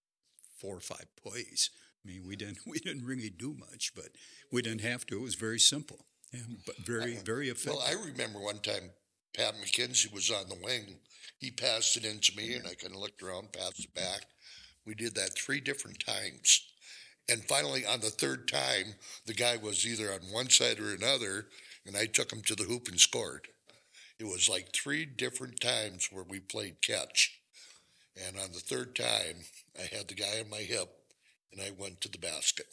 [0.57, 1.69] four or five plays.
[2.03, 4.09] I mean, we didn't we didn't really do much, but
[4.51, 5.17] we didn't have to.
[5.17, 7.75] It was very simple, and, but very very effective.
[7.77, 8.89] Well, I remember one time
[9.35, 10.95] Pat McKenzie was on the wing.
[11.37, 14.25] He passed it in to me, and I kind of looked around, passed it back.
[14.85, 16.67] We did that three different times.
[17.29, 21.47] And finally, on the third time, the guy was either on one side or another,
[21.85, 23.47] and I took him to the hoop and scored.
[24.19, 27.39] It was like three different times where we played catch.
[28.27, 29.45] And on the third time,
[29.77, 30.89] I had the guy on my hip,
[31.51, 32.67] and I went to the basket.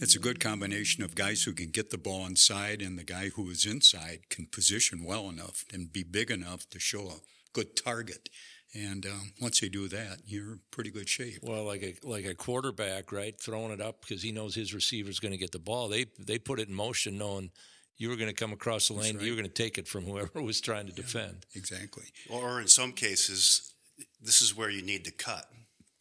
[0.00, 3.28] It's a good combination of guys who can get the ball inside and the guy
[3.28, 7.20] who is inside can position well enough and be big enough to show a
[7.52, 8.30] good target.
[8.74, 11.40] And um, once they do that, you're in pretty good shape.
[11.42, 13.38] Well, like a like a quarterback, right?
[13.38, 15.88] Throwing it up because he knows his receiver's going to get the ball.
[15.88, 17.50] They they put it in motion, knowing
[17.98, 19.16] you were going to come across the lane.
[19.16, 19.24] right.
[19.24, 21.44] You were going to take it from whoever was trying to defend.
[21.54, 22.04] Exactly.
[22.30, 23.74] Or in some cases,
[24.22, 25.46] this is where you need to cut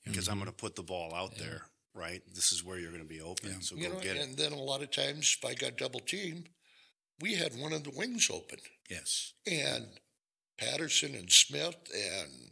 [0.06, 2.22] because I'm going to put the ball out there, right?
[2.34, 3.50] This is where you're going to be open.
[3.52, 3.60] Yeah.
[3.62, 4.24] So You go know, get it.
[4.24, 6.50] and then a lot of times, if I got double teamed,
[7.20, 8.60] we had one of the wings open.
[8.90, 9.34] Yes.
[9.46, 9.86] and
[10.58, 12.52] Patterson and Smith and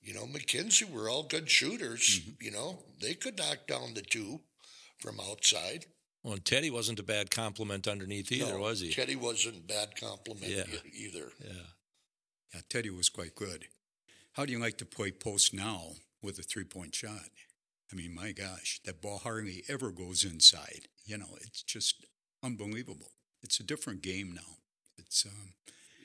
[0.00, 2.20] you know McKenzie were all good shooters.
[2.20, 2.30] Mm-hmm.
[2.40, 4.40] You know they could knock down the two
[4.98, 5.86] from outside.
[6.22, 8.90] Well, Teddy wasn't a bad compliment underneath either, No, was he?
[8.92, 10.64] Teddy wasn't bad compliment Yeah.
[10.94, 11.32] either.
[11.44, 11.52] yeah.
[12.54, 13.66] Yeah, Teddy was quite good.
[14.32, 17.28] How do you like to play post now with a three point shot?
[17.92, 20.88] I mean, my gosh, that ball hardly ever goes inside.
[21.04, 22.04] You know, it's just
[22.42, 23.10] unbelievable.
[23.42, 24.58] It's a different game now.
[24.98, 25.52] It's um,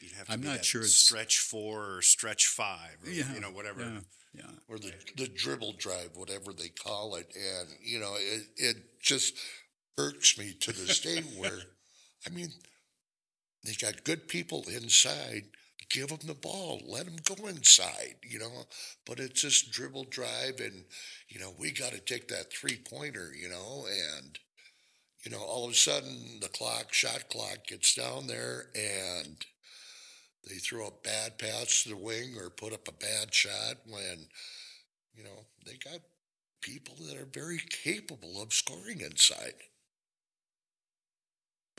[0.01, 3.09] You'd have to I'm be not that sure it's- stretch four or stretch five, or,
[3.11, 3.81] yeah, you know, whatever.
[3.81, 3.99] Yeah,
[4.33, 4.51] yeah.
[4.67, 9.35] Or the the dribble drive, whatever they call it, and you know it it just
[9.97, 11.21] irks me to this day.
[11.37, 11.59] Where
[12.27, 12.49] I mean,
[13.65, 15.43] they got good people inside.
[15.89, 16.81] Give them the ball.
[16.87, 18.65] Let them go inside, you know.
[19.05, 20.85] But it's just dribble drive, and
[21.29, 24.37] you know we got to take that three pointer, you know, and
[25.23, 29.45] you know all of a sudden the clock, shot clock, gets down there, and
[30.47, 34.27] they throw a bad pass to the wing or put up a bad shot when
[35.15, 36.01] you know they got
[36.61, 39.53] people that are very capable of scoring inside.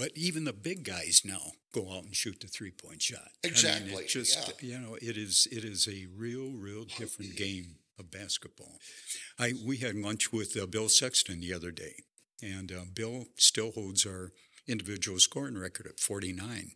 [0.01, 3.29] But even the big guys now go out and shoot the three point shot.
[3.45, 4.71] I mean, Exactly, it just yeah.
[4.71, 8.79] you know, it is it is a real, real different game of basketball.
[9.39, 11.97] I we had lunch with uh, Bill Sexton the other day,
[12.43, 14.33] and uh, Bill still holds our
[14.67, 16.71] individual scoring record at forty nine.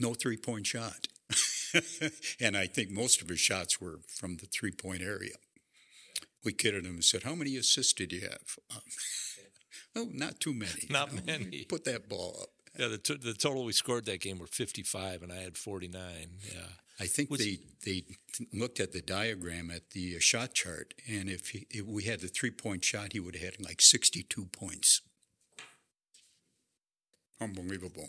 [0.00, 1.06] No three point shot.
[2.40, 5.34] and I think most of his shots were from the three point area.
[6.44, 8.58] We kidded him and said, How many assists did you have?
[8.74, 8.82] Um,
[9.96, 10.86] oh, not too many.
[10.90, 11.64] Not You know, many.
[11.64, 12.48] Put that ball up.
[12.76, 16.00] Yeah, the, t- the total we scored that game were 55, and I had 49.
[16.52, 16.58] Yeah.
[17.00, 18.04] I think Was- they they
[18.52, 22.20] looked at the diagram at the uh, shot chart, and if, he, if we had
[22.20, 25.00] the three point shot, he would have had like sixty two points.
[27.40, 28.08] Unbelievable.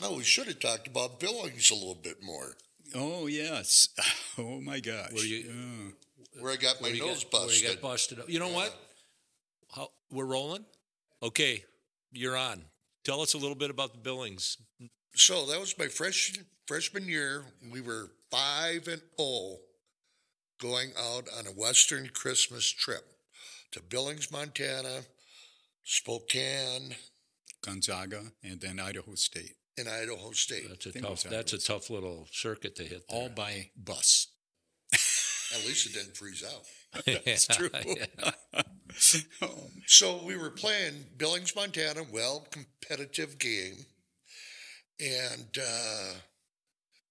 [0.00, 2.56] Well, we should have talked about Billings a little bit more,
[2.94, 3.88] Oh yes.
[4.38, 5.12] Oh my gosh.
[5.12, 6.05] Where you- Uh,
[6.40, 7.80] where I got my nose got, where you busted.
[7.80, 8.30] got busted up.
[8.30, 8.74] You know what?
[9.74, 10.64] How, we're rolling.
[11.22, 11.64] Okay,
[12.12, 12.62] you're on.
[13.04, 14.58] Tell us a little bit about the Billings.
[15.14, 17.44] So that was my fresh freshman year.
[17.72, 19.56] We were five and zero,
[20.60, 23.04] going out on a Western Christmas trip
[23.72, 25.02] to Billings, Montana,
[25.84, 26.96] Spokane,
[27.62, 29.54] Gonzaga and then Idaho State.
[29.78, 30.68] and Idaho State.
[30.68, 31.22] That's a tough.
[31.24, 33.04] That's a tough little circuit to hit.
[33.08, 34.28] All by bus.
[35.58, 37.04] At least it didn't freeze out.
[37.24, 37.70] That's true.
[39.42, 39.48] Oh,
[39.86, 43.86] So we were playing Billings, Montana, well competitive game,
[45.00, 46.12] and uh,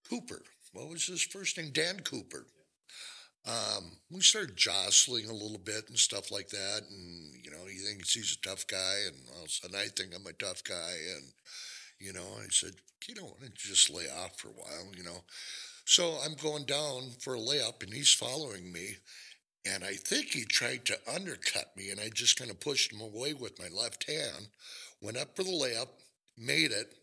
[0.09, 0.41] Cooper.
[0.73, 1.71] What was his first name?
[1.71, 2.45] Dan Cooper.
[3.47, 7.77] Um, we started jostling a little bit and stuff like that, and you know he
[7.77, 10.63] thinks he's a tough guy, and all of a sudden I think I'm a tough
[10.63, 11.23] guy, and
[11.99, 12.73] you know I said,
[13.07, 15.23] you know, why don't you just lay off for a while, you know.
[15.85, 18.97] So I'm going down for a layup, and he's following me,
[19.65, 23.01] and I think he tried to undercut me, and I just kind of pushed him
[23.01, 24.47] away with my left hand.
[24.99, 25.89] Went up for the layup,
[26.37, 26.95] made it.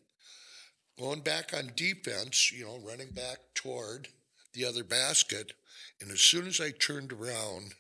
[0.99, 4.09] Going back on defense, you know, running back toward
[4.53, 5.53] the other basket.
[6.01, 7.75] And as soon as I turned around,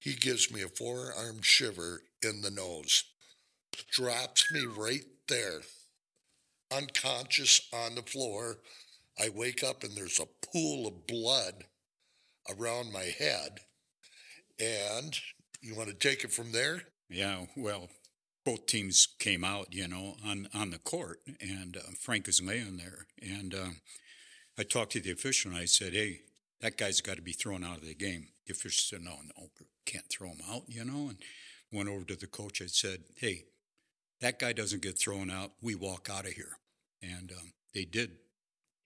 [0.00, 3.04] he gives me a forearm shiver in the nose,
[3.90, 5.60] drops me right there,
[6.74, 8.58] unconscious on the floor.
[9.20, 11.64] I wake up and there's a pool of blood
[12.48, 13.60] around my head.
[14.60, 15.18] And
[15.60, 16.82] you want to take it from there?
[17.08, 17.88] Yeah, well,
[18.44, 22.76] both teams came out, you know, on, on the court, and uh, Frank was laying
[22.76, 23.06] there.
[23.22, 23.68] And uh,
[24.58, 26.20] I talked to the official, and I said, hey,
[26.60, 28.28] that guy's got to be thrown out of the game.
[28.46, 29.48] The official said, no, no,
[29.86, 31.18] can't throw him out, you know, and
[31.72, 33.44] went over to the coach and said, hey,
[34.20, 35.52] that guy doesn't get thrown out.
[35.62, 36.58] We walk out of here.
[37.02, 38.10] And um, they did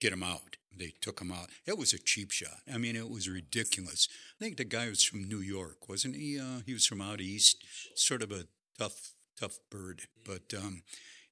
[0.02, 0.56] get him out.
[0.76, 1.50] They took him out.
[1.64, 2.60] It was a cheap shot.
[2.72, 4.08] I mean, it was ridiculous.
[4.40, 6.40] I think the guy was from New York, wasn't he?
[6.40, 8.46] Uh, he was from out east, sort of a
[8.78, 10.02] tough, tough bird.
[10.24, 10.82] But um,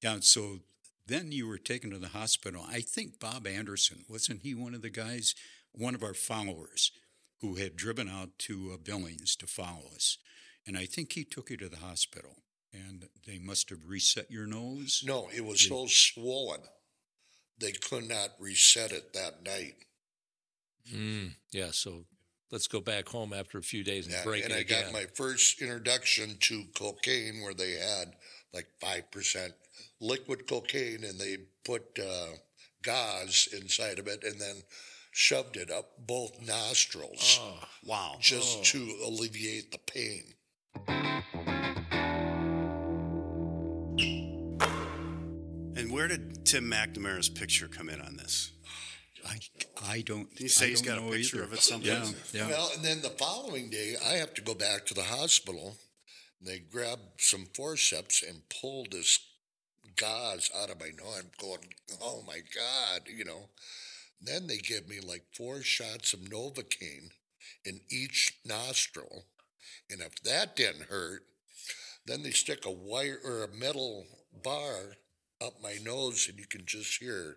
[0.00, 0.60] yeah, so
[1.06, 2.64] then you were taken to the hospital.
[2.68, 5.34] I think Bob Anderson wasn't he one of the guys,
[5.72, 6.92] one of our followers,
[7.40, 10.18] who had driven out to uh, Billings to follow us,
[10.66, 12.36] and I think he took you to the hospital.
[12.72, 15.02] And they must have reset your nose.
[15.04, 16.60] No, it was so swollen
[17.60, 19.74] they could not reset it that night.
[20.92, 21.70] Mm, yeah.
[21.72, 22.04] So
[22.50, 24.62] let's go back home after a few days and Yeah, break and it And I
[24.62, 24.84] again.
[24.84, 28.16] got my first introduction to cocaine where they had
[28.52, 29.52] like 5%
[30.00, 32.26] liquid cocaine and they put uh,
[32.82, 34.62] gauze inside of it and then
[35.12, 38.16] shoved it up both nostrils oh, Wow.
[38.20, 40.34] just to alleviate the pain.
[46.00, 48.52] Where did Tim McNamara's picture come in on this?
[49.28, 49.36] I,
[49.86, 50.30] I don't.
[50.30, 51.44] Did you say I he's don't got a picture either.
[51.44, 52.32] of it someplace?
[52.32, 52.48] Yeah, yeah.
[52.48, 55.76] Well, and then the following day, I have to go back to the hospital.
[56.40, 59.18] They grab some forceps and pull this
[59.96, 61.18] gauze out of my nose.
[61.18, 61.68] I'm going,
[62.00, 63.50] oh my God, you know.
[64.22, 67.10] Then they give me like four shots of Novocaine
[67.66, 69.26] in each nostril.
[69.90, 71.24] And if that didn't hurt,
[72.06, 74.06] then they stick a wire or a metal
[74.42, 74.96] bar
[75.44, 77.36] up my nose and you can just hear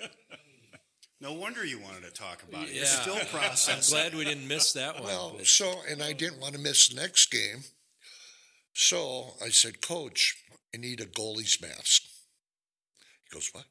[1.20, 2.70] No wonder you wanted to talk about it.
[2.70, 2.76] Yeah.
[2.78, 3.16] You're still
[3.74, 5.04] I'm glad we didn't miss that one.
[5.04, 7.64] Well, so, and I didn't want to miss the next game.
[8.72, 10.42] So I said, Coach,
[10.74, 12.02] I need a goalie's mask.
[13.24, 13.66] He goes, What?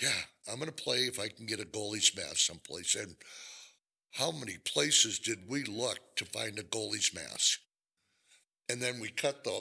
[0.00, 0.08] Yeah,
[0.48, 2.94] I'm going to play if I can get a goalie's mask someplace.
[2.94, 3.16] And
[4.12, 7.58] how many places did we look to find a goalie's mask?
[8.68, 9.60] And then we cut the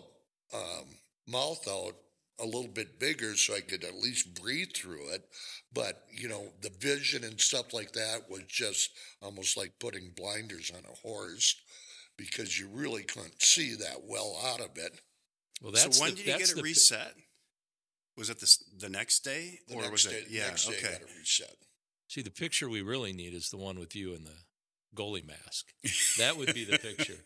[0.54, 0.86] um,
[1.28, 1.96] mouth out
[2.40, 5.24] a little bit bigger so I could at least breathe through it.
[5.74, 8.92] But, you know, the vision and stuff like that was just
[9.22, 11.56] almost like putting blinders on a horse
[12.18, 15.00] because you really couldn't see that well out of it.
[15.62, 17.14] well, that's so when the, did you get it the pi- reset?
[18.18, 19.60] Was it this, the next day?
[19.68, 20.28] The or next was day, it?
[20.30, 20.92] Yeah, next day okay.
[20.94, 21.56] got it reset.
[22.08, 24.38] See, the picture we really need is the one with you in the
[24.96, 25.74] goalie mask.
[26.20, 27.18] That would be the picture.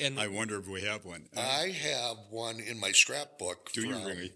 [0.00, 1.26] And I wonder if we have one.
[1.36, 4.32] I have one in my scrapbook do you from really?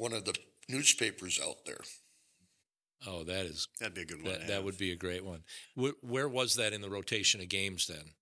[0.00, 0.34] One of the
[0.68, 1.80] newspapers out there.
[3.06, 4.32] oh, that is That'd be a good one.
[4.32, 5.42] that, that would be a great one.
[5.74, 7.86] Where, where was that in the rotation of games?
[7.86, 8.14] Then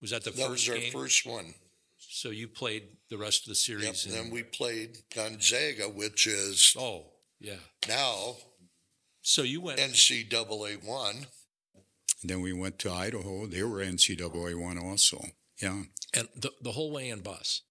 [0.00, 0.92] was that the that first was our game?
[0.92, 1.54] first one.
[1.98, 3.80] So you played the rest of the Yep.
[3.96, 4.04] series.
[4.06, 7.06] And in- then we played Gonzaga, which is oh,
[7.40, 7.56] yeah.
[7.88, 8.36] now
[9.22, 9.80] So you went.
[9.80, 11.26] NCAA one.
[12.22, 13.46] Then we went to Idaho.
[13.46, 15.24] They were NCAA one also.
[15.62, 15.82] Yeah.
[16.14, 17.62] and the, the whole way in bus.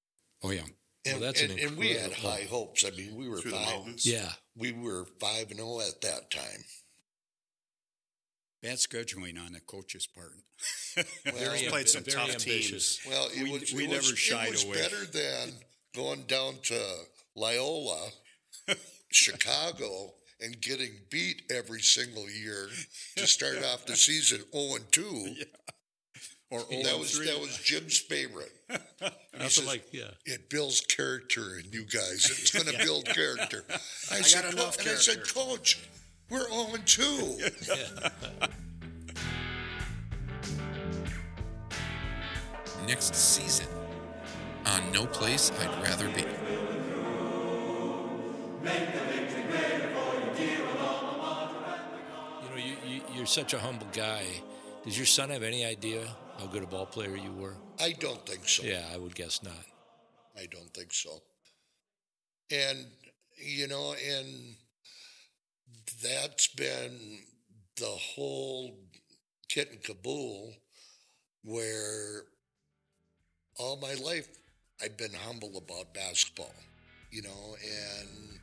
[0.42, 0.66] Oh yeah.
[1.06, 2.86] And, that's an and, and we had high hopes.
[2.86, 4.06] I mean, we were Through the mountains.
[4.06, 6.64] Yeah, we were 5 and 0 at that time.
[8.62, 10.32] Bad scheduling on the coach's part.
[11.26, 12.98] Well, He's played some very tough ambitious.
[12.98, 13.00] teams.
[13.10, 14.48] Well, it We- was, we it was, never shied away.
[14.48, 14.82] it was away.
[14.82, 15.50] better than
[15.94, 16.82] going down to
[17.36, 18.10] Loyola,
[19.12, 22.70] Chicago, and getting beat every single year
[23.18, 25.36] to start off the season 0 and 2.
[26.54, 28.52] Or That was that was Jim's favorite.
[28.70, 30.12] Nothing says- like yeah.
[30.24, 32.30] It builds character in you guys.
[32.30, 33.64] It's going to build character.
[34.12, 35.28] I, got said, enough "Co-" and I said.
[35.34, 35.80] Coach,
[36.30, 37.38] we're all in 2.
[42.86, 43.68] Next season
[44.66, 46.26] on No Place I'd Rather Be.
[52.42, 54.24] You know, you, you you're such a humble guy.
[54.84, 56.06] Does your son have any idea
[56.38, 57.56] how good a ball player you were?
[57.80, 58.64] I don't think so.
[58.64, 59.66] Yeah, I would guess not.
[60.38, 61.22] I don't think so.
[62.52, 62.88] And,
[63.38, 64.56] you know, and
[66.02, 67.20] that's been
[67.78, 68.76] the whole
[69.48, 70.54] kit and caboodle
[71.44, 72.24] where
[73.58, 74.28] all my life
[74.82, 76.54] I've been humble about basketball,
[77.10, 78.40] you know, and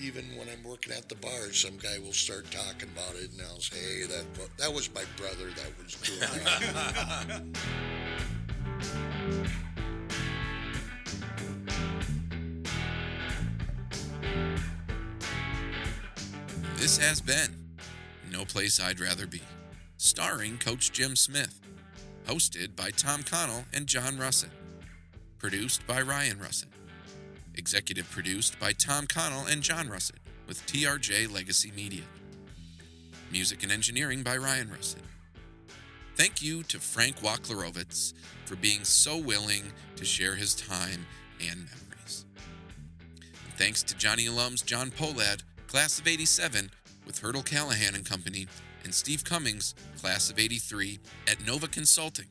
[0.00, 3.42] even when I'm working at the bar, some guy will start talking about it, and
[3.42, 7.42] I'll say, "Hey, that that was my brother that was doing that."
[16.76, 17.56] This has been
[18.30, 19.42] No Place I'd Rather Be,
[19.96, 21.60] starring Coach Jim Smith,
[22.26, 24.52] hosted by Tom Connell and John Russet,
[25.38, 26.68] produced by Ryan Russet,
[27.58, 32.04] executive produced by Tom Connell and John Russet with TRJ Legacy Media,
[33.30, 35.02] music and engineering by Ryan Russet.
[36.16, 41.06] Thank you to Frank Wachlarowicz for being so willing to share his time
[41.40, 42.24] and memories.
[43.44, 46.70] And thanks to Johnny alums John Polad, class of 87,
[47.06, 48.46] with Hurdle Callahan and Company,
[48.84, 52.26] and Steve Cummings, class of 83, at Nova Consulting,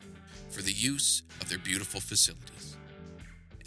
[0.49, 2.76] for the use of their beautiful facilities.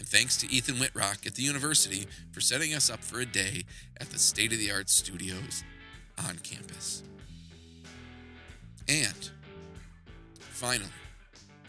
[0.01, 3.65] And thanks to Ethan Whitrock at the university for setting us up for a day
[3.99, 5.63] at the state of the art studios
[6.27, 7.03] on campus.
[8.89, 9.29] And
[10.39, 10.89] finally,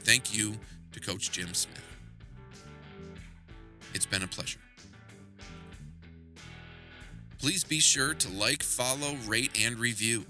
[0.01, 0.55] thank you
[0.93, 1.85] to Coach Jim Smith.
[3.93, 4.61] It's been a pleasure.
[7.39, 10.25] Please be sure to like, follow, rate, and review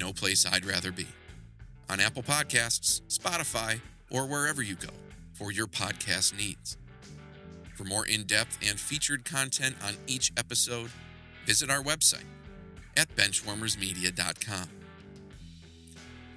[0.00, 1.08] No Place I'd Rather Be
[1.90, 4.94] on Apple Podcasts, Spotify, or wherever you go
[5.34, 6.78] for your podcast needs.
[7.74, 10.90] For more in depth and featured content on each episode,
[11.44, 12.24] visit our website
[12.96, 14.68] at benchwarmersmedia.com.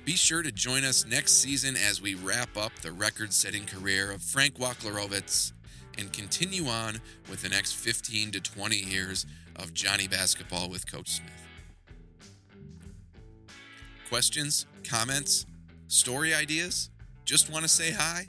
[0.04, 4.12] Be sure to join us next season as we wrap up the record setting career
[4.12, 5.52] of Frank Wachlarowicz
[5.98, 9.26] and continue on with the next 15 to 20 years
[9.58, 11.32] of Johnny basketball with Coach Smith.
[14.10, 15.46] Questions, comments,
[15.88, 16.90] story ideas?
[17.26, 18.26] Just want to say hi?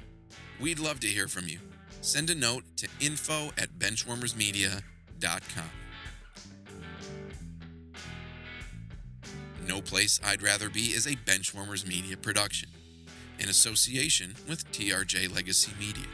[0.61, 1.61] We'd love to hear from you.
[2.09, 5.71] Send a note to info at benchwarmersmedia.com.
[9.67, 12.71] No Place I'd Rather Be is a Benchwarmers Media production
[13.39, 16.07] in association with TRJ Legacy Media.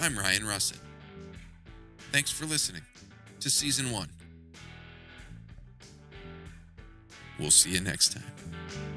[0.00, 0.78] I'm Ryan Russet.
[2.12, 2.82] Thanks for listening
[3.40, 4.08] to Season 1.
[7.40, 8.93] We'll see you next time.